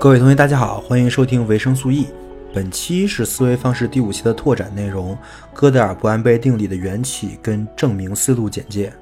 [0.00, 2.06] 各位同学，大家好，欢迎收听维生素 E。
[2.54, 5.18] 本期是思维方式第五期的拓展内容——
[5.52, 8.92] 哥德尔不按贝定理的缘起跟证明思路简介。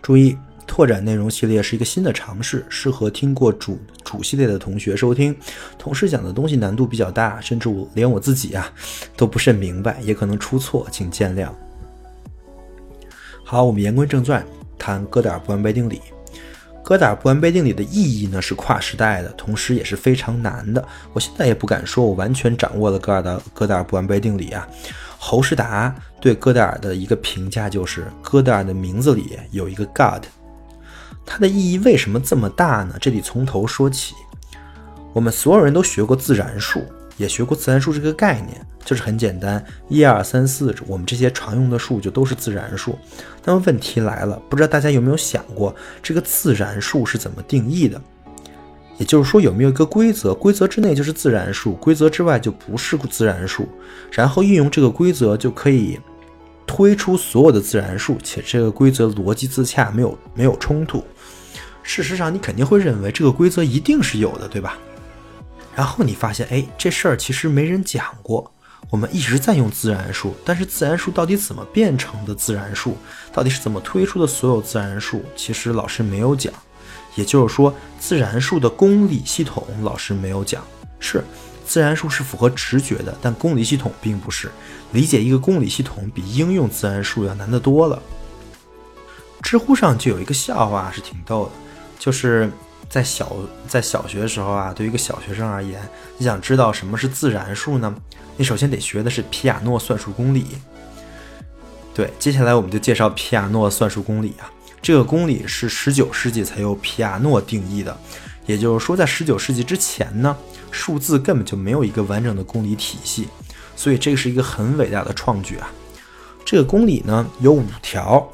[0.00, 5.36] 注意，拓展内容系列是一个新的尝试，适合听过主主系列的同学收听。
[5.76, 8.72] 同时讲的东西难度比较大，甚至我连我自己啊
[9.18, 11.50] 都不甚明白，也可能出错，请见谅。
[13.44, 14.42] 好，我们言归正传，
[14.78, 16.00] 谈哥德尔不按贝定理。
[16.90, 20.84] 哥德尔不完备定理的意义呢是跨时代的，同时也是非常难的。
[21.12, 24.66] 我现在也不敢说我完全掌握了哥德尔哥德尔不完备定理啊。
[25.16, 30.24] 侯世达对哥德尔的一个评价就是：哥德尔的名字里有一个 God。
[31.24, 32.96] 它的意义为什么这么大呢？
[33.00, 34.16] 这里从头说起。
[35.12, 36.82] 我们所有人都学过自然数。
[37.20, 42.98] 也学过自然数这个概念，就是很简单，一二三四，我们这些常用的数就都是自然数。
[43.44, 48.00] 那么问题来了，不知道大家有没有想过，这个自然数是怎么定义的？
[48.96, 50.32] 也就是说，有没有一个规则？
[50.32, 53.68] 规则之内就是自然数，规则之外就不是自然数。
[54.10, 56.00] 然后运用这个规则就可以
[56.66, 61.04] 推出所有的自然数，且这个规则逻辑自洽，没有没有冲突。
[61.82, 64.78] 事实上，你肯定会认为这个规则一定是有的，对吧？
[65.80, 68.52] 然后你发现，哎，这事儿其实没人讲过。
[68.90, 72.98] 我们一直在用自然数，但是自然数到底怎么变成的自然数？
[73.32, 75.24] 到底是怎么推出的所有自然数？
[75.34, 76.52] 其实老师没有讲。
[77.14, 80.62] 也就是说，自然数的公理系统老师没有讲。
[80.98, 81.24] 是，
[81.64, 84.50] 自然数是符合直觉的，但公理系统并不是。
[84.92, 88.02] 理解一个公理系统比应用自然数要难得多了。
[89.40, 91.52] 知乎上就有一个笑话是挺逗的，
[91.98, 92.52] 就是。
[92.90, 93.34] 在小
[93.68, 95.80] 在小学的时候啊，对于一个小学生而言，
[96.18, 97.94] 你想知道什么是自然数呢？
[98.36, 100.44] 你首先得学的是皮亚诺算术公理。
[101.94, 104.50] 对，接下来我们就介绍皮亚诺算术公理啊。
[104.82, 107.96] 这个公理是十九世纪才由皮亚诺定义的，
[108.46, 110.36] 也就是说，在十九世纪之前呢，
[110.72, 113.28] 数字根本就没有一个完整的公理体系，
[113.76, 115.70] 所以这个是一个很伟大的创举啊。
[116.44, 118.28] 这个公理呢有五条，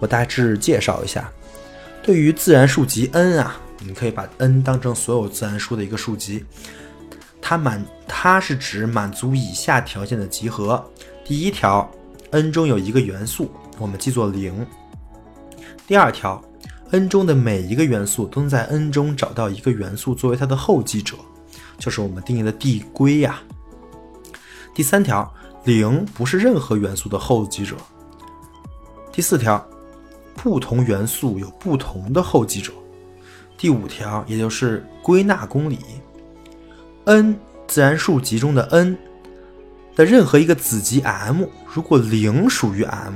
[0.00, 1.30] 我大致介绍一下。
[2.02, 3.60] 对于自然数集 n 啊。
[3.80, 6.44] 你可以把 n 当成所有自然数的一个数集，
[7.40, 10.84] 它满它是指满足以下条件的集合。
[11.24, 11.88] 第一条
[12.30, 14.66] ，n 中有一个元素，我们记作零。
[15.86, 16.42] 第二条
[16.90, 21.16] ，n 中的每一个元素都能在 n 中找到一个元素作为它的后继者，
[21.78, 23.40] 就是我们定义的递归呀。
[24.74, 25.32] 第三条，
[25.64, 27.76] 零不是任何元素的后继者。
[29.12, 29.64] 第四条，
[30.34, 32.72] 不同元素有不同的后继者。
[33.58, 35.78] 第五条，也就是归纳公理
[37.04, 38.96] ：n 自然数集中的 n
[39.94, 43.14] 的任何一个子集 m，如果零属于 m，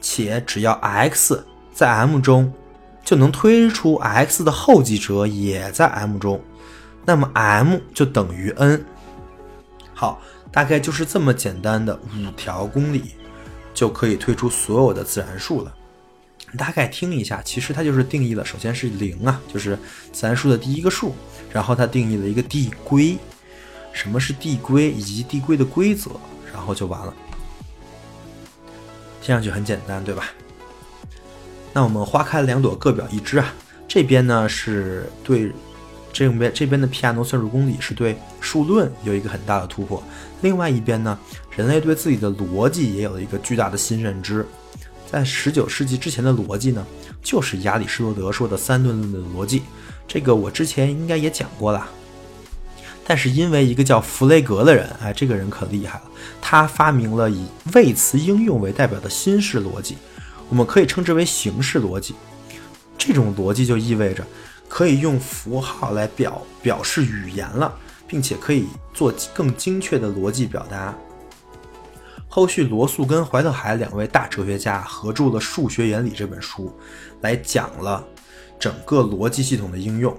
[0.00, 2.52] 且只要 x 在 m 中，
[3.04, 6.40] 就能推出 x 的后继者也在 m 中，
[7.04, 8.84] 那么 m 就等于 n。
[9.92, 10.20] 好，
[10.52, 13.12] 大概就是这么简单的五条公理，
[13.74, 15.74] 就可以推出所有的自然数了。
[16.56, 19.78] 大概听一下，其实它就是定义了，首先是零啊，就是
[20.12, 21.14] 自然数的第一个数，
[21.52, 23.16] 然后它定义了一个递归，
[23.92, 26.10] 什么是递归以及递归的规则，
[26.52, 27.14] 然后就完了。
[29.20, 30.30] 听上去很简单，对吧？
[31.72, 33.52] 那我们花开两朵，各表一枝啊。
[33.88, 35.52] 这边呢是对
[36.12, 40.02] 这边这边的皮亚诺算术公理是对数论有一个很大的突破，
[40.42, 41.18] 另外一边呢，
[41.54, 44.46] 人类对自己的逻辑也有了一个巨大的新认知。
[45.10, 46.84] 在十九世纪之前的逻辑呢，
[47.22, 49.62] 就是亚里士多德说的三顿论的逻辑，
[50.06, 51.88] 这个我之前应该也讲过了。
[53.08, 56.04] 但是因为一个叫弗雷格的人，哎，这个人可厉害了，
[56.40, 59.96] 他发明了以谓词应用为代表的新式逻辑，
[60.48, 62.16] 我们可以称之为形式逻辑。
[62.98, 64.26] 这种逻辑就意味着
[64.68, 67.72] 可以用符号来表表示语言了，
[68.08, 70.92] 并且可以做更精确的逻辑表达。
[72.36, 76.70] 后续，罗素跟怀特海两位大哲学家合著了《数学原理》这本书，
[77.22, 78.06] 来讲了
[78.58, 80.14] 整个逻辑系统的应用。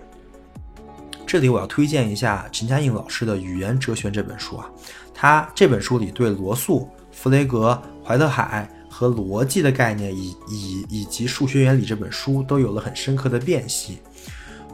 [1.27, 4.67] 这里我要推荐一下陈嘉映老师的《语言哲学》这本书啊，
[5.13, 13.99] 他这本书里对罗素、弗雷格、怀特海和逻辑的概念，以以以及《数学原理》这本书都有了很深刻的辨析。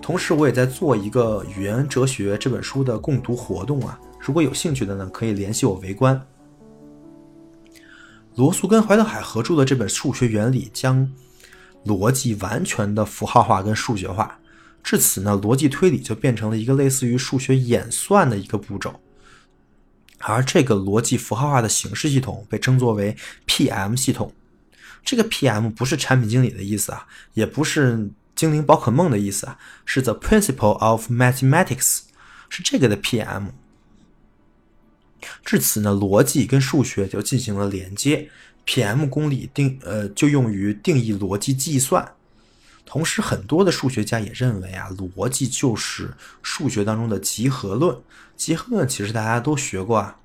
[0.01, 6.25] 同时，我也在做一个《语言哲学》这本书的共读活动啊，如果有兴趣的呢，可以联系我围观。
[8.35, 11.11] 罗素跟怀特海合著的这本《数学原理》将
[11.85, 14.39] 逻辑完全的符号化跟数学化，
[14.83, 18.99] 至此呢，逻辑推理就变成了一个类似于数学演算的一个步骤。
[20.19, 23.15] 而这个逻辑符号化的形式系统被称作为
[23.45, 24.33] PM 系统。
[25.03, 32.03] 这个 PM 不是产品经理的意思啊，也不是精灵宝可梦的意思啊，是 the principle of mathematics，
[32.49, 33.49] 是这个的 PM。
[35.43, 38.29] 至此呢，逻辑跟数学就进行了连接
[38.65, 42.13] ，PM 公理定呃就用于定义逻辑计算。
[42.85, 47.97] 同时，很多的数学家也认为啊，逻辑就是数学当中的集合论。
[48.35, 50.17] 集合论其实大家都学过啊，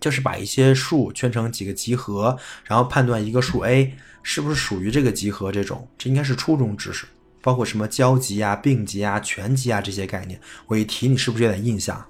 [0.00, 5.52] 就是把一些数圈成几个集合，然后判断一个数 A 是不是属于这个集合。
[5.52, 7.06] 这种这应该是初中知识，
[7.42, 10.40] 包括什么交集啊、并集啊、全集啊这些概念。
[10.66, 12.04] 我一提，你是不是有点印象？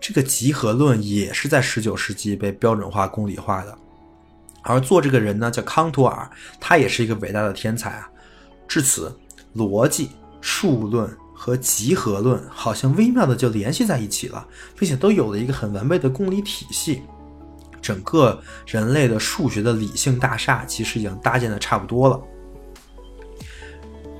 [0.00, 3.76] 这个集合论也是在十九世纪被标准化、公理化的。
[4.62, 6.30] 而做这个人呢，叫康托尔，
[6.60, 8.10] 他也是一个伟大的天才啊。
[8.66, 9.16] 至此，
[9.54, 10.10] 逻辑、
[10.40, 14.46] 数论和集合论好像微妙的就联系在一起了，
[14.76, 17.02] 并且都有了一个很完备的公理体系。
[17.80, 22.20] 整个人类的数学的理性大厦其实已经搭建的差不多了。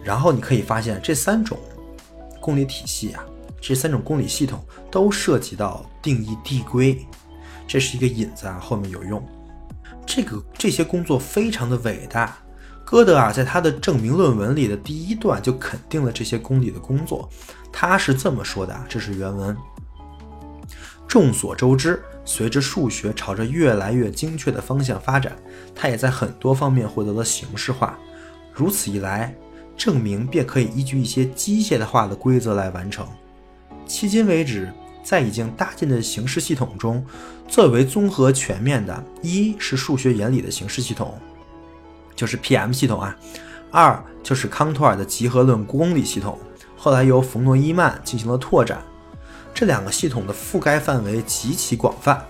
[0.02, 1.58] 然后你可以发现，这三种
[2.40, 3.22] 公理体系啊，
[3.60, 7.06] 这三种公理系统都涉及到定义递归，
[7.66, 9.22] 这是一个引子啊，后面有用。
[10.06, 12.38] 这个这些工作非常的伟大，
[12.84, 17.28] 哥德尔在他的证明论文里的第一段就肯定了这些公理的工作。
[17.70, 19.56] 他是这么说的，这是原文。
[21.06, 25.36] 众所周知，随着数学朝着越来越精确的方向发展，
[25.74, 27.98] 它也在很多方面获得了形式化。
[28.52, 29.34] 如此一来，
[29.76, 33.06] 证明便可以依据一些机械化的规则来完成。
[33.88, 34.72] 迄今为止。
[35.00, 37.02] 在已经搭建的形式系统中，
[37.46, 41.18] 最为综合全面的，一是数学原理的形式系统，
[42.14, 43.16] 就是 PM 系统啊；
[43.70, 46.38] 二就是康托尔的集合论公理系统，
[46.76, 48.82] 后来由冯诺依曼进行了拓展。
[49.54, 52.22] 这两个系统的覆盖范围极其广泛。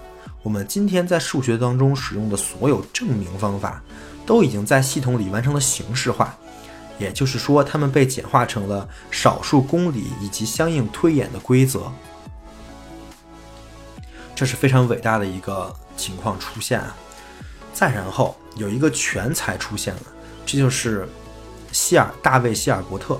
[0.44, 3.82] 我们今天在数学当中使用的所有证明方法，
[4.24, 6.38] 都已经在系统里完成了形式化，
[6.98, 11.92] 也就是说，它们被简化成了少数公理以及相应推演的规则。
[14.34, 16.94] 这是非常伟大的一个情况出现啊！
[17.72, 20.02] 再然后有一个全才出现了，
[20.44, 21.08] 这就是
[21.72, 23.18] 希尔大卫希尔伯特。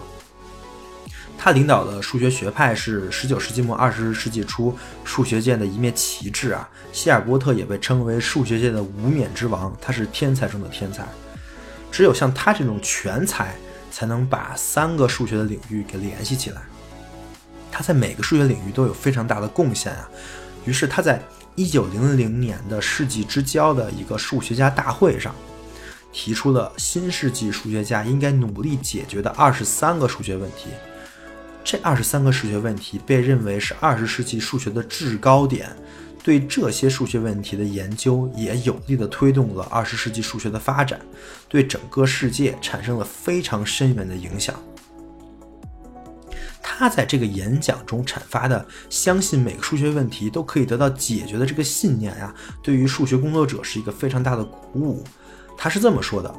[1.37, 6.69] 他领导的数学学派是十九世纪末二十世纪初数学界的一面旗帜啊！
[6.93, 11.07] 希尔伯特也被称为数学界的无冕之王，他是天才中的天才。
[11.91, 13.57] 只有像他这种全才，
[13.99, 16.63] 才能把三个数学的领域给联系起来。
[17.69, 20.09] 他在每个数学领域都有非常大的贡献啊！
[20.65, 21.21] 于是他在
[21.57, 25.35] 一九零零年的世纪之交的一个数学家大会上，
[26.13, 30.69] 提出了新世纪数学家应该努力解决的二十三个数学问题。
[31.65, 35.75] 这二十三个数学问题被认为是二十世纪数学的制高点，
[36.29, 41.01] 对这些数学问题的研究也有力地推动了二十世纪数学的发展，
[41.49, 44.55] 对整个世界产生了非常深远的影响。
[46.63, 55.03] 他在这个演讲中阐发的相信每个数学问题都可以得到解决的这个信念呀，对于数学工作者是一个非常大的鼓舞。
[55.57, 56.31] 他是这么说的：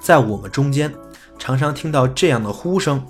[0.00, 0.94] 在我们中间，
[1.36, 3.04] 常常听到这样的呼声：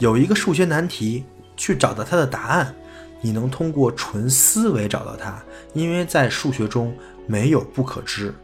[0.00, 1.22] 有一个数学难题，
[1.56, 2.74] 去找到它的答案。
[3.22, 6.94] 你能通过纯思维找到它，因为在数学中
[7.26, 8.34] 没有不可知。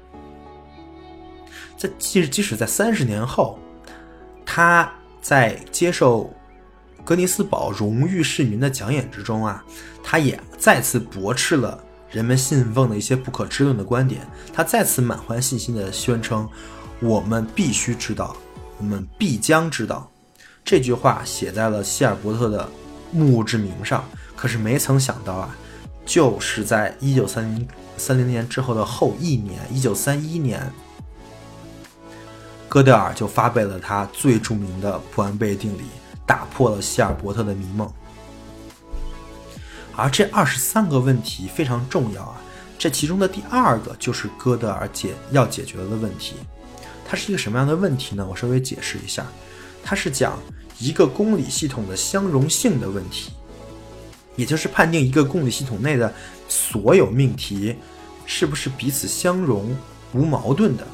[1.77, 3.59] 在即即使在三十年后，
[4.47, 6.33] 他在接受。
[7.05, 9.65] 格尼斯堡荣誉市民的讲演之中啊，
[10.05, 14.21] 他也再次驳斥了人们信奉的一些不可知论的观点。
[14.53, 16.47] 他再次满怀信心地宣称
[17.01, 18.37] ：“我们必须知道，
[18.77, 20.11] 我们必将知道。”
[20.63, 22.69] 这句话写在了希尔伯特的
[23.11, 24.05] 墓志铭上。
[24.39, 25.57] 可是没曾想到啊，
[26.07, 30.73] 就是在一九三零三零年之后的后一年，一九三一年，
[32.69, 35.83] 哥德尔就发表了他最著名的普安贝定理。
[36.29, 37.91] 打破了希尔伯特的迷梦，
[39.97, 42.37] 而这二十三个问题非常重要啊！
[42.79, 46.35] 这其中的第二个就是哥德尔解要解决的问题，
[47.09, 48.27] 它是一个什么样的问题呢？
[48.29, 49.25] 我稍微解释一下，
[49.83, 50.39] 它是讲
[50.79, 53.33] 一个公理系统的相容性的问题，
[54.39, 56.11] 也就是判定一个公理系统内的
[56.49, 57.75] 所有命题
[58.25, 59.77] 是不是彼此相容、
[60.15, 60.87] 无矛盾的。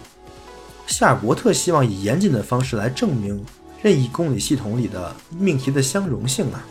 [0.86, 3.44] 希尔伯特希望以严谨的方式来证明。
[3.82, 6.64] 任意公理系统里的命题的相容性啊，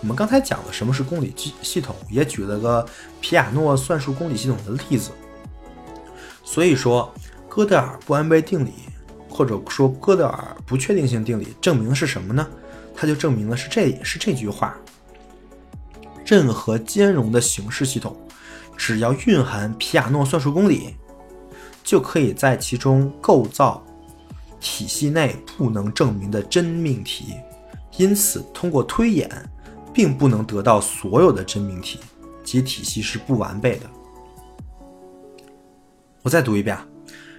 [0.00, 2.86] 我们刚才讲了什么是公理系系统，也举了个
[3.20, 5.10] 皮亚诺算术公理系统的例子。
[6.44, 7.12] 所以说，
[7.48, 8.70] 哥德尔不安倍定理，
[9.28, 12.46] 或者说哥德尔不确定性定理，证明的是什么呢？
[12.94, 14.76] 它就证明了是这是这句话：
[16.28, 18.14] 任何兼容的形式系统，
[18.76, 20.94] 只要蕴含皮亚诺算术公理，
[21.82, 23.82] 就可以在其中构造。
[24.60, 27.36] 体系内不能证明的真命题，
[27.96, 29.30] 因此通过推演，
[29.94, 31.98] 并不能得到所有的真命题，
[32.44, 33.86] 即体系是不完备的。
[36.20, 36.76] 我再读一遍：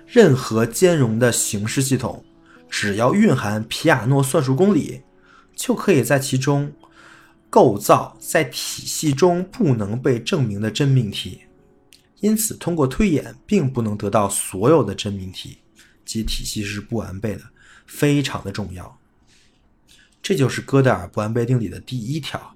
[0.07, 2.23] 任何兼容的形式系统，
[2.67, 5.03] 只要蕴含皮亚诺算术公理，
[5.55, 6.71] 就可以在其中
[7.49, 11.41] 构造在体系中不能被证明的真命题。
[12.19, 15.59] 因此，通过推演，并不能得到所有的真命题，
[16.03, 17.43] 即体系是不完备的，
[17.85, 18.99] 非常的重要。
[20.21, 22.55] 这就是哥德尔不完备定理的第一条。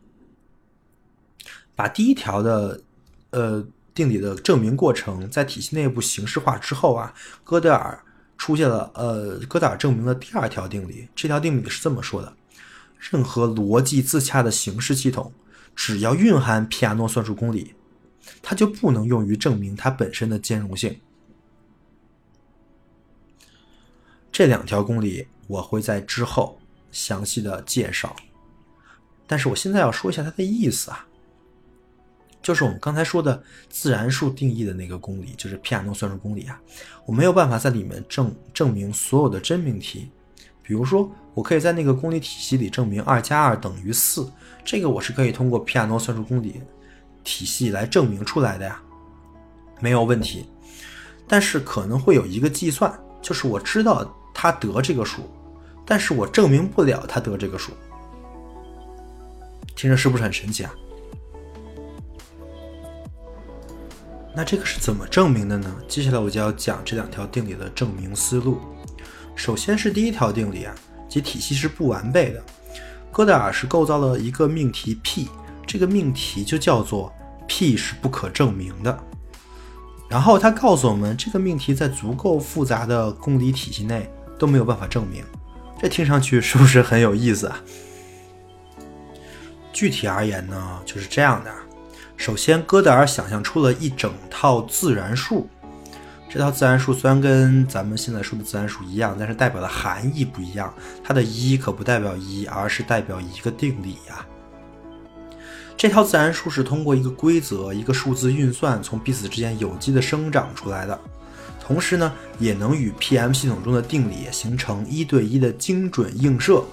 [1.75, 2.81] 把第一条的，
[3.29, 8.03] 呃，定理的证明过程在体系内部形式化之后啊，哥德尔
[8.37, 11.07] 出现了，呃，哥德尔证明了第二条定理。
[11.15, 12.35] 这条定理是这么说的：
[13.11, 15.33] 任何逻辑自洽的形式系统，
[15.75, 17.73] 只要蕴含皮亚诺算术公理。
[18.41, 20.97] 它就不能用于证明它本身的兼容性。
[24.31, 26.57] 这两条公理我会在之后
[26.91, 28.15] 详细的介绍，
[29.27, 31.05] 但是我现在要说一下它的意思啊，
[32.41, 36.59] 就是我们刚才说的自然数定义的那个公理，就是皮亚诺算术公理啊，
[37.05, 40.09] 我没有办法在里面证证明所有的真命题。
[40.63, 44.31] 比如说，我可以在那个公理体系里证明二加二等于四，
[44.63, 46.61] 这个我是可以通过皮亚诺算术公理。
[47.25, 48.81] 体系来证明出来的呀，
[49.79, 50.45] 没有问题。
[51.25, 55.21] 但是可能会有一个计算，就是我知道他得这个数，
[55.85, 57.71] 但是我证明不了他得这个数。
[59.73, 60.71] 听着是不是很神奇啊？
[64.35, 65.73] 那这个是怎么证明的呢？
[65.87, 68.59] 接下来我就要讲这两条定理的证明思路。
[69.35, 70.75] 首先是第一条定理啊，
[71.07, 72.43] 即体系是不完备的。
[73.11, 75.29] 哥德尔是构造了一个命题 P。
[75.65, 77.11] 这个命题就叫做
[77.47, 79.03] P 是不可证明的，
[80.09, 85.23] 然后他告诉我们，这个命题在足够复杂的公理体系内都没有办法证明。
[85.79, 87.59] 这听上去是不是很有意思啊？
[89.71, 91.51] 具体而言呢，就是这样的。
[92.17, 95.49] 首先，哥德尔想象出了一整套自然数，
[96.33, 100.73] 这套自然数虽然跟咱们现在说的自然数一样，但是代表的含义不一样。
[101.03, 104.25] 它的一可不代表一，而是代表一个定理呀。
[105.77, 110.99] 这套自然数是通过一个规则、一个数字运算，从彼此之间有机的生长出来的。
[111.61, 116.63] 同时呢，也能与 P-M 系统中的定理形成一对一的精准映射，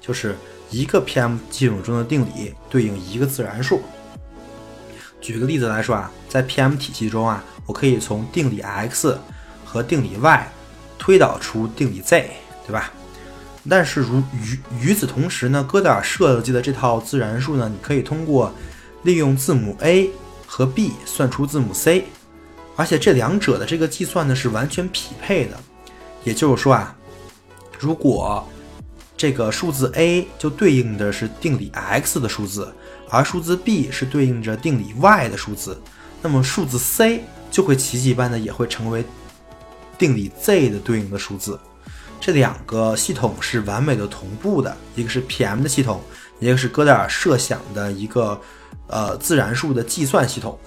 [0.00, 0.34] 就是
[0.70, 3.80] 一个 P-M 系统中的定理对应一个自然数。
[5.24, 9.18] 举个例子来说啊，在 P-M 体系中啊，我可以从定理 x
[9.64, 10.52] 和定理 y
[10.98, 12.28] 推导出定理 z，
[12.66, 12.92] 对吧？
[13.66, 18.52] 但是，如与与此同时呢，哥德尔设计的这套自然数呢，你可以通过
[19.02, 20.10] 利用字母 a
[20.46, 22.04] 和 b 算出字母 c，
[22.76, 25.58] 而且这两者的这个计算呢是完全匹配的。
[26.22, 26.94] 也就是说啊，
[27.78, 28.46] 如果
[29.16, 32.72] 这个数字 a 就对应的是定理 x 的数字，
[33.08, 35.80] 而数字 b 是对应着定理 y 的数字，
[36.20, 39.04] 那么数字 c 就会奇迹般的也会成为
[39.96, 41.58] 定理 z 的对应的数字。
[42.20, 46.00] 这两个系统是完美的同步的，一个是 P-M 的系统，
[46.40, 48.40] 一个是哥德尔设想的一个
[48.88, 50.58] 呃自然数的计算系统。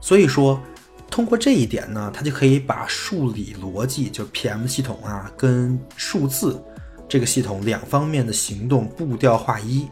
[0.00, 0.60] 所以说，
[1.10, 6.60] 通过这一点呢，它就可以把数理逻辑就 P-M 系统啊跟数字
[7.10, 9.86] 这个系统两方面的行动步调化一。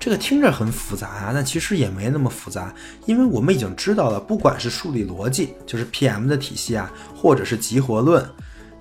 [0.00, 2.74] 这个听着很复杂啊，但其实也没那么复杂，
[3.04, 8.24] 因为我们已经知道了，不管是数理逻辑，就是 P-M 的体系啊，或者是集合论。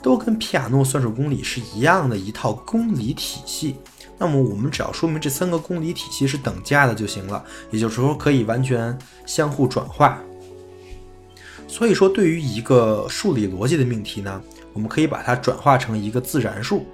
[0.01, 3.75] 都跟皮亚诺算术公理是一样的一套公理体系，
[4.17, 10.19] 那么我们只要说明这三个公理体系是等价的就行了，也就是说可以完全相互转化。
[11.67, 14.41] 所以说，对于一个数理逻辑的命题呢，
[14.73, 16.85] 我们可以把它转化成一个自然数，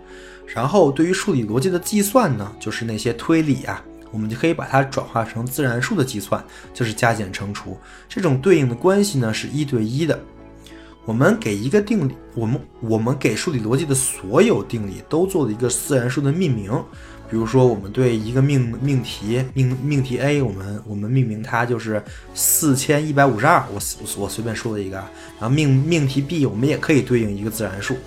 [0.48, 7.78] 然后对于数理逻辑的计算呢，就是那些推理啊，我们就可以把它转化成自然数的计算，就是加减乘除，
[8.08, 10.20] 这种对应的关系呢是一对一的。
[11.06, 16.72] 我们给一个定理，我们我们给数理逻辑的所有定理都做了一个自然数的命名。
[17.30, 22.02] 比如说，我们对一个命命题命命题 A，我们我们命名它就是
[22.34, 23.64] 四千一百五十二。
[23.74, 23.80] 我
[24.18, 24.96] 我随便说了一个，
[25.40, 27.98] 然后命命题 B，我们也可以对应一个自然数。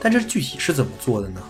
[0.00, 1.40] 但这具体是怎么做的呢？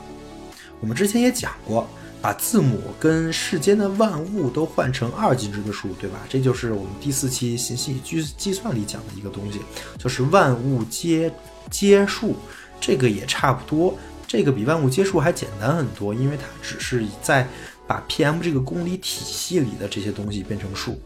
[0.80, 1.88] 我们之前也讲过。
[2.22, 6.18] 把字母跟世间的万物都换成二进制的数，对吧？
[6.28, 9.58] 这就是我们第四期信息计计算里讲的一个东西，
[9.96, 11.32] 就是万物皆
[11.70, 12.36] 皆数。
[12.78, 17.48] 这个也差不多，这个比万物皆数还简单很多，因为它只是在
[17.86, 21.00] 把 P-M 这个公理体系里的这些东西变成数，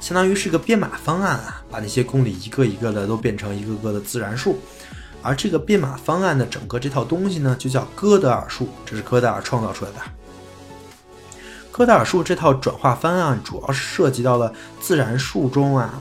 [0.00, 4.58] 相当于是个编码方案啊，把那些公理一个一个的都变成一个个的自然数。
[5.22, 9.98] 而这个编码方案的整个这套东西呢，就叫哥德尔数，这是哥德尔创造出来的。
[11.70, 15.94] 哥德尔数这套转化方案主要是涉及到了自然数中啊，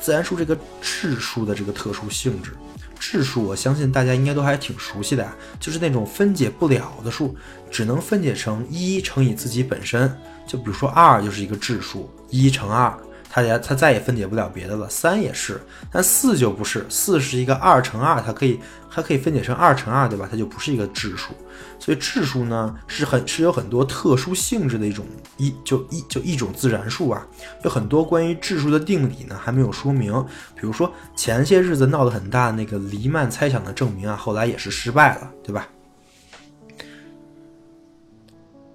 [0.00, 2.52] 自然数这个质数的这个特殊性质。
[2.98, 7.34] 质数我相信大家应该都还挺熟悉的呀，就是那种分解不了的数，
[7.70, 10.14] 只能分解成一乘以自己本身。
[10.46, 12.96] 就比如说二就是一个质数，一乘二。
[13.32, 18.58] 它也它再也分解不了别的了，三也是，但四就不是，四是一个二乘二，它可以
[18.90, 20.26] 它可以分解成二乘二，对吧？
[20.28, 21.32] 它就不是一个质数，
[21.78, 25.06] 所以质数呢是很是有很多特殊性质的一种
[25.36, 27.24] 一就一就一种自然数啊，
[27.62, 30.12] 有很多关于质数的定理呢还没有说明，
[30.56, 35.68] 比如说前些日子闹得很大那个黎曼猜想的证明啊，后来也是失败了，对吧？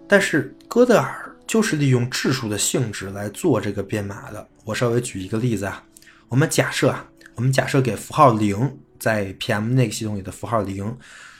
[0.07, 1.25] 但是哥德尔。
[1.48, 4.48] 就是利用质数的性质来做这个编码的。
[4.64, 5.84] 我稍微举一个例子啊，
[6.28, 10.98] 我们假设啊，我们假设给符号零在 PM 那个系统里的符号零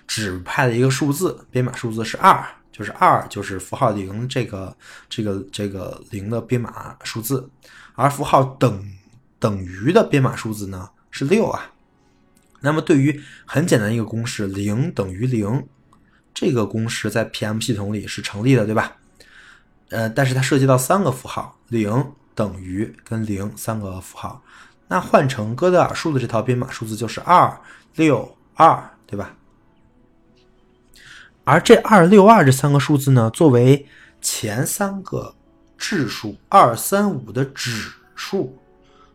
[0.08, 4.76] 指派了一个数字，编码数字是二，就是二就是符号零这个
[5.10, 7.50] 这个这个零的编码数字，
[7.96, 8.86] 而符号等
[9.40, 11.72] 等于的编码数字呢是六啊。
[12.62, 15.68] 那么对于很简单一个公式零等于零，
[16.34, 18.98] 这个公式在 PM 系统里是成立的，对吧？
[19.90, 24.42] 呃，但是它涉及到三个符号，零等于跟零三个符号，
[24.88, 27.56] 那换成哥德尔数的这套编码数字就是二
[27.96, 29.36] 六二，对吧？
[31.44, 33.86] 而这二六二这三个数字呢，作为
[34.22, 35.36] 前三个
[35.78, 38.58] 质数二三五的指数，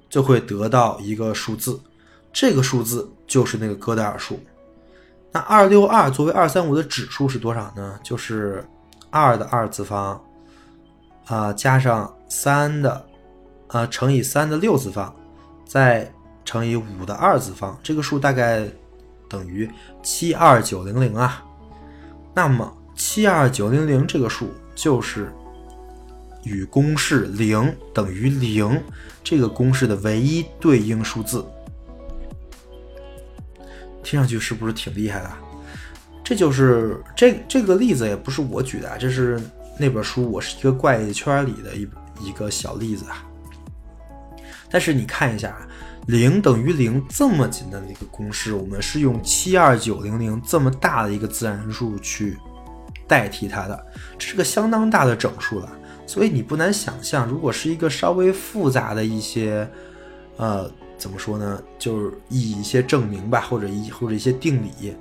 [0.09, 1.81] 就会得到一个数字，
[2.33, 4.39] 这个数字就是那个哥德尔数。
[5.33, 7.99] 那二六二作为二三五的指数是多少呢？
[8.05, 8.65] 就是
[9.11, 10.25] 二的二次方。
[11.31, 13.07] 啊，加上三的，
[13.69, 15.15] 啊乘以三的六次方，
[15.65, 16.13] 再
[16.45, 18.67] 乘以五的二次方，这个数大概
[19.29, 19.71] 等于
[20.03, 21.45] 七二九零零啊。
[22.35, 25.33] 那么七二九零零这个数就是
[26.43, 28.83] 与公式零等于零
[29.23, 31.47] 这个公式的唯一对应数字。
[34.03, 35.31] 听上去是不是挺厉害的？
[36.25, 39.41] 这就是这这个例子也不是我举的，这是。
[39.81, 41.89] 那本书我是一个怪圈里的一
[42.21, 43.25] 一个小例子啊，
[44.71, 45.57] 但是你看一下，
[46.07, 52.37] 零等于零这么简单的一个公式，我们是用七二九零零这么大的一个自然数去
[53.09, 53.87] 代替它的，
[54.19, 55.73] 这是个相当大的整数了。
[56.07, 59.67] 所以你不难想象，如果是一个稍微复杂的一些，
[60.37, 64.95] 呃，怎么说呢，就是以一些证明吧，或者一或者一些定理，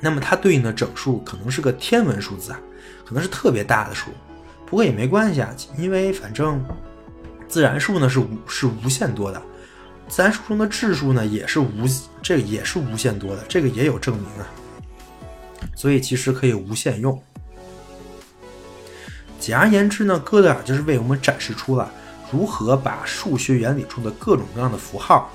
[0.00, 2.60] 那么它对应的整数可能是个天文数字啊。
[3.04, 4.10] 可能是特别大的数，
[4.66, 6.64] 不过也没关系啊，因为反正
[7.48, 9.40] 自然数呢是无是无限多的，
[10.08, 11.86] 自然数中的质数呢也是无
[12.22, 14.46] 这也是无限多的，这个也有证明啊，
[15.76, 17.22] 所以其实可以无限用。
[19.38, 21.88] 简而言之呢，哥德尔就是为我们展示出了
[22.32, 25.30] 如何把数学原理中的各种各样的符号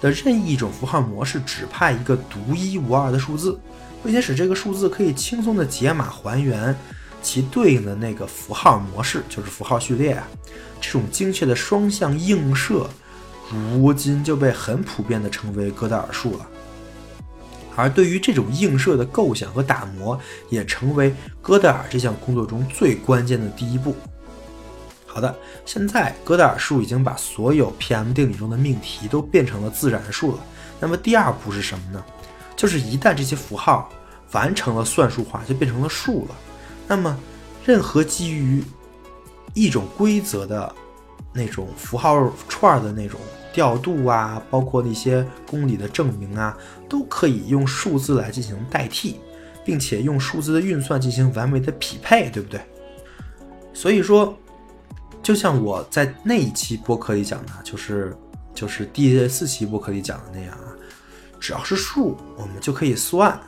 [0.00, 3.58] 的任意一种符号模式指派一个独一无二的数字，
[4.02, 6.74] 并且使这个数字可以轻松的解码还原。
[7.20, 10.26] 其对应的那个符号模式就是符号序列啊，
[10.80, 12.88] 这种精确的双向映射，
[13.50, 16.46] 如今就被很普遍的称为哥德尔数了。
[17.74, 23.96] 而对于这种映射的构想和打磨，也成为哥德尔这项工作中最关键的第一步。
[25.04, 25.34] 好的，
[25.66, 30.38] 现在哥德尔数已经把所有 PM 定理中的命题都变成了自然数了。
[30.78, 32.04] 那么第二步是什么呢？
[32.58, 33.88] 就是一旦这些符号
[34.32, 36.34] 完成了算术化，就变成了数了。
[36.88, 37.16] 那么，
[37.64, 38.62] 任何基于
[39.54, 40.74] 一种规则的
[41.32, 43.20] 那种符号串的那种
[43.52, 46.56] 调度啊，包括那些公理的证明啊，
[46.88, 49.20] 都可以用数字来进行代替，
[49.64, 52.60] 并且用数字的运算进行完美的匹配，对不对？
[53.72, 54.36] 所以说，
[55.22, 58.16] 就像我在那一期播客里讲的，就是
[58.52, 60.74] 就是第四期播客里讲的那样啊，
[61.38, 63.38] 只要是数，我们就可以算。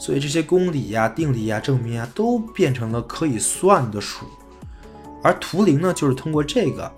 [0.00, 4.26] 所以这些公理呀、定理呀、证明啊，都变成了可以算的数，
[5.24, 6.88] 而图灵呢，就是通过这个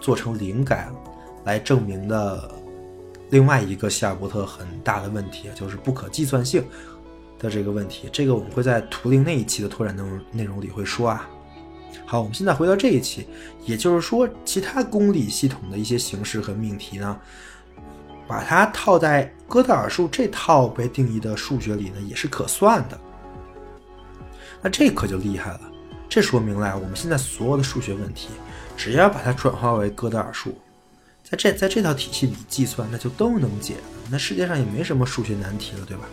[0.00, 0.90] 做成灵感
[1.44, 2.50] 来证明的
[3.28, 6.64] 另外一个希尔伯特很大的问题，就是不可计算性
[7.38, 8.08] 的这个问题。
[8.10, 11.28] 这个我们会在图灵那一期的拓展内容内容里会说啊。
[12.06, 13.26] 好，我们现在回到这一期，
[13.66, 17.18] 也就是说，其他公理系统的一些形式和命题呢。
[18.26, 22.98] 把它套在哥德尔数这套被定义的数学里呢，也是可算的。
[24.62, 25.60] 那这可就厉害了，
[26.08, 28.28] 这说明了我们现在所有的数学问题，
[28.76, 30.56] 只要把它转化为哥德尔数，
[31.22, 33.76] 在这在这套体系里计算，那就都能解。
[34.10, 36.04] 那世界上也没什么数学难题了，对吧？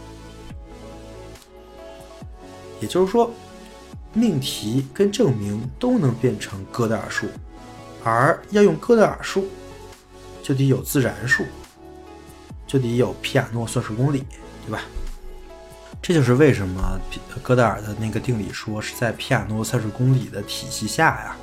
[2.79, 3.31] 也就是说，
[4.13, 7.27] 命题跟证明都能变成哥德尔数，
[8.03, 9.47] 而要用哥德尔数，
[10.43, 11.43] 就得有自然数，
[12.73, 14.23] 就得有皮亚诺算术公理，
[14.65, 14.81] 对吧？
[16.01, 16.99] 这就是为什么
[17.43, 21.35] 哥德尔的那个定理说是在皮亚诺算术公理的体系下呀。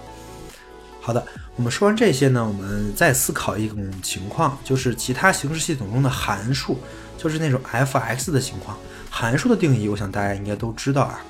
[1.01, 6.81] 好的，我们说完这些呢，我们再思考一种情况，就是其他形式系统中的函数，
[7.17, 8.77] 就是那种 f(x) 的情况。
[9.09, 11.21] 函数的定义，我想大家应该都知道啊。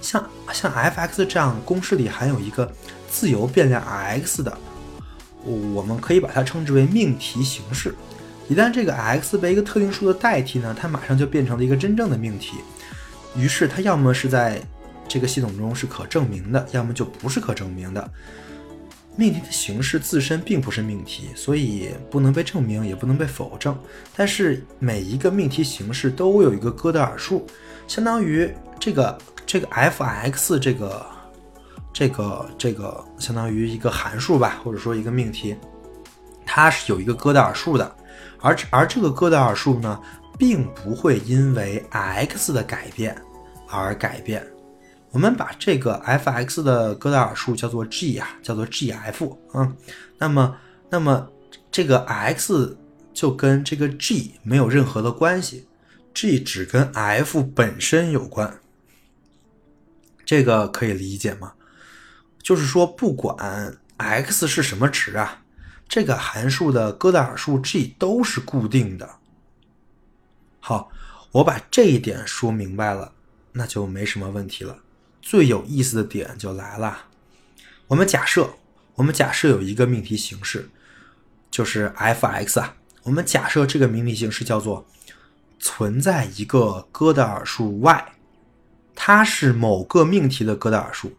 [0.00, 2.72] 像像 f(x) 这样公式里含有一个
[3.10, 4.56] 自由变量 x 的，
[5.42, 7.92] 我们可以把它称之为命题形式。
[8.48, 12.58] 一旦这个 x 被一个特定数的代替呢，它马上就变成了一个真正的命题。
[13.36, 14.60] 于是它要么是在
[15.08, 18.10] 这个系统中是可证明的，要么就不是可证明的。
[19.16, 23.76] 命题的形式自身并不是命题，所以不能被证明，也不能被否证。
[24.14, 27.46] 但是每一个命题形式都有一个哥德尔数，
[27.88, 31.06] 相当于这个这个 f(x) 这个
[31.92, 35.56] 这个这个相当于一个函数吧，或者说一个命题，
[36.44, 37.96] 它是有一个哥德尔数的。
[38.46, 40.00] 而而这个哥德尔数呢，
[40.38, 43.20] 并不会因为 x 的改变
[43.68, 44.46] 而改变。
[45.10, 49.72] 我们把这个 f(x) 的哥德尔数叫做 g 啊，叫做 g(f) 啊。
[50.16, 50.56] 那么，
[50.88, 51.28] 那么
[51.72, 52.78] 这个 x
[53.12, 55.66] 就跟这个 g 没有任何的关系
[56.14, 58.60] ，g 只跟 f 本身有关。
[60.24, 61.54] 这个可以理解吗？
[62.40, 65.42] 就是说，不管 x 是什么值啊。
[65.88, 69.16] 这个函数的哥德尔数 g 都是固定的。
[70.60, 70.90] 好，
[71.30, 73.12] 我把这一点说明白了，
[73.52, 74.78] 那就没什么问题了。
[75.22, 77.06] 最有意思的点就来了，
[77.86, 78.50] 我们假设，
[78.94, 80.68] 我们假设有一个命题形式，
[81.50, 82.76] 就是 f(x) 啊。
[83.02, 84.84] 我们假设这个命题形式叫做
[85.60, 88.12] 存在一个哥德尔数 y，
[88.96, 91.16] 它是某个命题的哥德尔数，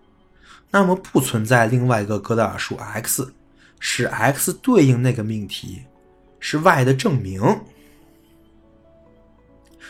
[0.72, 3.34] 那么不存在另外一个哥德尔数 x。
[3.80, 5.84] 使 x 对应那个命题
[6.40, 7.42] 是 y 的证明。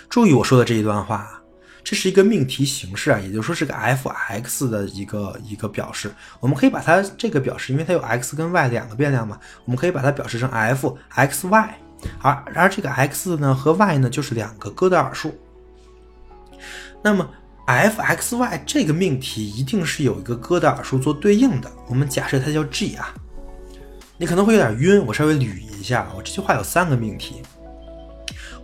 [0.10, 1.42] 注意我说的这一段话，
[1.84, 6.10] 这是一个命题形式啊，也就是说是个 f(x) 的一个一个表示。
[6.40, 11.76] 我们可以把它这个表示，因为它有 x 跟 y 两个变量嘛，我们可以把它表示成 f(x, y)。
[12.22, 15.38] 而而这个 x 呢和 y 呢就是两个哥德尔数。
[17.04, 17.30] 那么
[17.66, 21.72] f(x, y) 这个命题一定是有一个哥德尔数做对应的。
[21.88, 23.14] 我们假设它叫 g 啊。
[24.18, 26.08] 你可能会有点晕，我稍微捋一下。
[26.16, 27.42] 我这句话有三个命题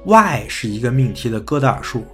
[0.06, 2.06] ：y 是一个命题的哥德尔数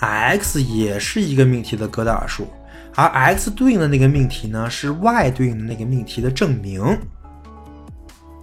[0.00, 2.48] ，x 也是一个命题的哥德尔数，
[2.96, 6.98] 而 x 对应的那个命题呢是 y 对应的那个命题的证明。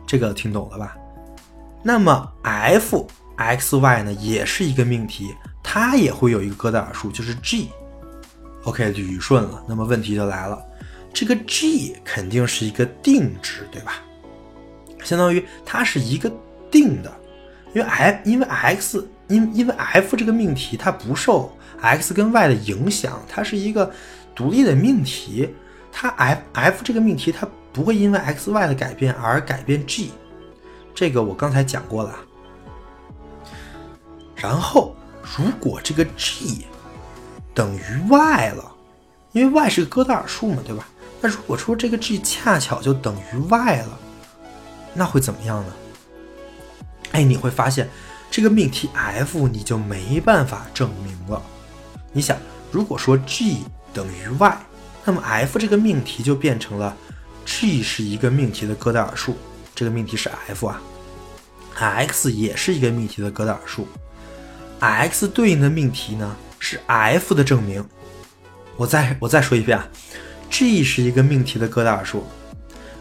[0.08, 0.95] 这个听懂了吧？
[1.84, 7.69] 那么 f(x, y) 呢也是一个命题，它也会有一个哥德尔数，就是 g。
[8.63, 9.63] OK，捋顺了。
[9.67, 10.62] 那么问题就来了，
[11.13, 14.02] 这个 g 肯定是一个定值，对吧？
[15.04, 16.32] 相当于它是一个
[16.70, 17.12] 定的，
[17.74, 23.92] 因为 f 因为 x 因因为 f 这个命题它不受 x 跟 y 的影响，它是一个
[24.36, 25.50] 独立的命题，
[25.92, 30.12] 它 f f 这个命题它不会因为 x y 的改变而改变 g，
[30.94, 32.16] 这个我刚才讲过了。
[34.36, 34.96] 然后
[35.38, 36.66] 如果这个 g
[37.54, 38.72] 等于 y 了，
[39.32, 40.88] 因为 y 是个哥德尔数嘛，对吧？
[41.22, 44.00] 那如果说这个 g 恰巧就等于 y 了。
[44.93, 45.73] 那会怎么样呢？
[47.12, 47.89] 哎，你会发现
[48.30, 51.41] 这个命题 f 你就没办法证明了。
[52.12, 52.38] 你想，
[52.71, 54.58] 如果说 g 等于 y，
[55.04, 56.95] 那么 f 这个命题就变成了
[57.45, 59.36] g 是一个命题的哥德尔数，
[59.73, 60.82] 这个命题是 f 啊
[61.75, 63.88] ，x 也是一个命题的哥德尔数
[64.80, 67.84] ，x 对应的命题呢是 f 的证明。
[68.75, 69.88] 我再我再说一遍啊
[70.49, 72.23] ，g 是一个命题的哥德尔数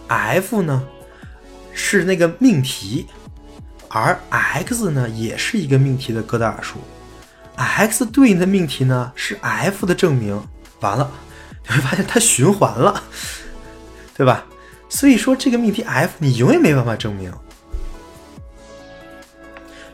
[0.07, 0.83] ，f 呢？
[1.81, 3.07] 是那个命题，
[3.88, 6.79] 而 x 呢也是一个命题的哥德尔数
[7.55, 10.38] ，x 对应的命题呢是 f 的证明。
[10.81, 11.09] 完了，
[11.67, 13.03] 你会发现它循环了，
[14.17, 14.45] 对吧？
[14.88, 17.33] 所以说这个命题 f 你永远没办法证明。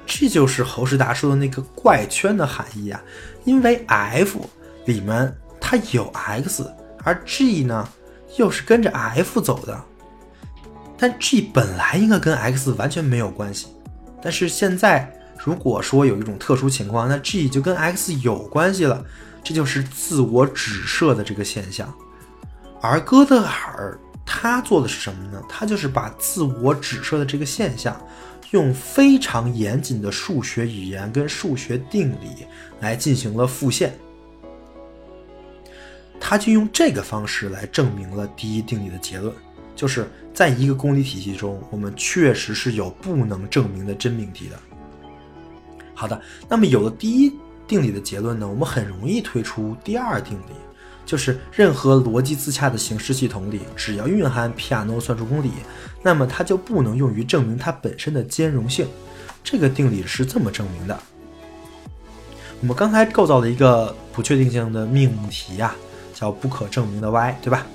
[0.07, 3.03] 这就是侯世达说的那个怪圈的含义啊，
[3.45, 4.49] 因为 f
[4.87, 6.67] 里面它有 x，
[7.03, 7.87] 而 g 呢
[8.37, 9.85] 又是跟着 f 走的。
[11.05, 13.67] 但 g 本来应该跟 x 完全没有关系，
[14.23, 15.07] 但是现在
[15.39, 19.05] 如果说有一种特殊情况，那 g 就跟 x 有关系了，
[19.43, 21.95] 这就是自我指涉的这个现象。
[22.81, 25.43] 而哥德尔他做的是什么呢？
[25.47, 27.95] 他就是把自我指涉的这个现象，
[28.53, 32.47] 用非常严谨的数学语言跟数学定理
[32.81, 33.95] 来进行了复现。
[36.19, 39.35] 他就用这个方式来证明了第一定理的结论，
[39.75, 44.59] 就是在一个公理体系中，我们确实是有不能证明的真命题的。
[45.95, 47.33] 好的，那么有了第一
[47.67, 50.55] 定理的结论呢，我们很容易推出第二定理，
[51.07, 55.51] 就是任何逻辑自洽的形式系统里，只要蕴含皮亚诺算术公理，
[56.03, 58.87] 那么它就不能用于证明它本身的兼容性。
[59.43, 60.99] 这个定理是这么证明的。
[62.61, 65.75] 我们刚才构造了一个不确定性的命题呀，
[66.15, 67.67] 叫不可证明的 y，对吧？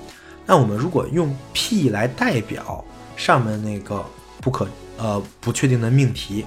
[0.50, 2.84] 那我们如果用 p 来代表
[3.16, 4.04] 上面那个
[4.42, 6.44] 不可呃不确定的命题，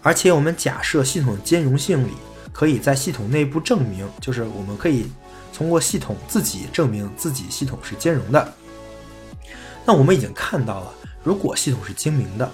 [0.00, 2.12] 而且我们假设系统兼容性里
[2.52, 5.10] 可以在系统内部证明，就是我们可以
[5.52, 8.54] 通过系统自己证明自己系统是兼容的。
[9.84, 12.48] 那我们已经看到了，如果系统是精明的，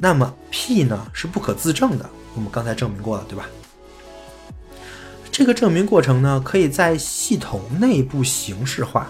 [0.00, 2.10] 那么 p 呢是不可自证的。
[2.34, 3.46] 我们刚才证明过了，对吧？
[5.30, 9.08] 这个证明过程呢，可以在系统内部形式化，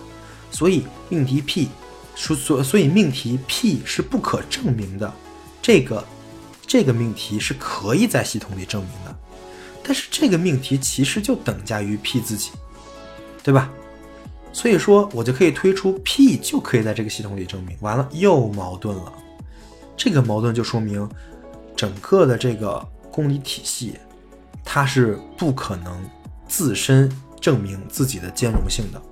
[0.53, 1.69] 所以命题 P，
[2.15, 5.12] 所所所以命题 P 是不可证明的。
[5.61, 6.05] 这个
[6.65, 9.17] 这个命题是可以在系统里证明的，
[9.83, 12.51] 但是这个命题其实就等价于 P 自己，
[13.43, 13.69] 对吧？
[14.53, 17.77] 所以说我就可以推出 P 就可以在这个系统里证明。
[17.81, 19.12] 完了又矛盾了，
[19.97, 21.09] 这个矛盾就说明
[21.75, 23.95] 整个的这个公理体系。
[24.65, 26.09] 它是不可能
[26.47, 27.11] 自身
[27.41, 29.03] 证明自己的兼容性的，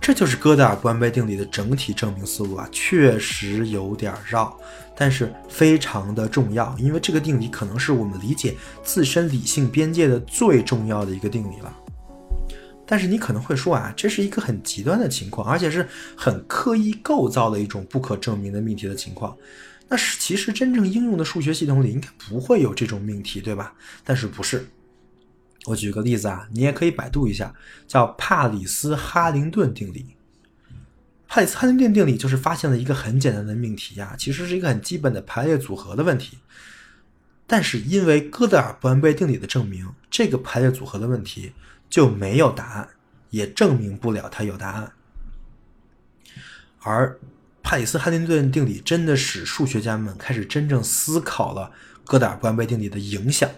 [0.00, 4.58] 这就是哥德尔不完备定理的整体证明思路啊，确实有点绕，
[4.96, 11.76] 但是非常的重要，因为这个定理可能是我们理解自身理性边界的最重要的一个定理了。
[12.86, 15.86] 但是你可能会说啊，这是一个很极端的情况，而且是
[16.16, 19.36] 很刻意构造的一种不可证明的命题的情况。
[19.86, 23.74] 那是其实真正应用的数学系统里应该不会有这种命题，对吧？
[24.02, 24.66] 但是不是？
[25.66, 27.54] 我举个例子啊，你也可以百度一下，
[27.86, 30.16] 叫帕里斯哈林顿定理。
[31.28, 36.38] 帕里斯哈林顿定理就是发现了一个很简单的命题呀，其实是一个很基本的排列组合的问题。
[37.46, 41.52] 但是因为哥德尔不完备定理的证明，这个排列组合的问题
[41.88, 42.88] 就没有答案，
[43.30, 44.92] 也证明不了它有答案。
[46.82, 47.18] 而
[47.62, 51.72] 帕里斯哈林顿定理真的使数学家们开始真正思考了
[52.04, 53.50] 哥德尔不完备定理的影响，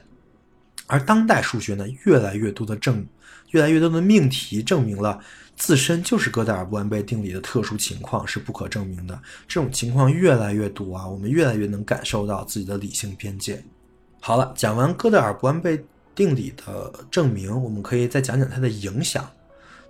[0.87, 3.07] 而当代数学呢，越来越多的证，
[3.51, 5.19] 越来越多的命题证明了
[5.57, 9.21] 自身就是哥德尔不完备定理的特殊情况是不可证明的。
[9.47, 13.63] 这种情况越来越多啊，我们越来越能感受到自己的理性边界。
[14.21, 19.29] 好了，讲完哥德尔不完备定理的证明，我们可以再讲讲它的影响。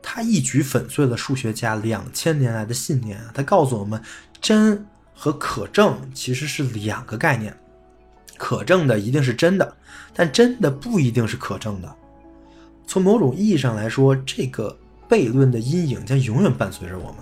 [0.05, 3.31] 他一举粉碎了数学家两千年来的信念啊！
[3.33, 4.03] 他告诉我们，
[4.41, 7.57] 真和可证其实是两个概念，
[8.43, 9.77] 可证的一定是真的，
[10.13, 11.95] 但真的不一定是可证的。
[12.89, 14.77] 从某种意义上来说，这个
[15.09, 17.19] 悖论的阴影将永远伴随着我们。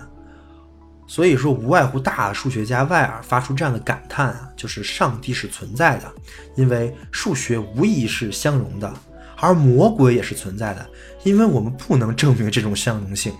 [1.05, 6.11] 所以说，无外乎大数学家外尔发出这样的感叹啊，就是上帝是存在的，
[6.55, 8.91] 因为数学无疑是相容的。
[9.35, 10.89] 而魔鬼也是存在的，
[11.23, 13.31] 因为我们不能证明这种相容性。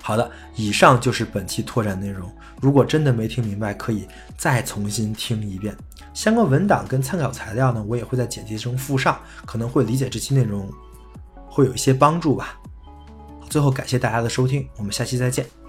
[0.00, 2.32] 好的，以上就是本期拓展内容。
[2.58, 5.76] 如果真的没听明白，可以再重新听一遍。
[6.14, 10.70] 相关文档跟参考材料呢，我也会在简介中附上，可能会理解这期内容
[11.48, 12.58] 会有一些帮助吧。
[13.48, 15.61] 最后感谢大家的收听，我们下期再见。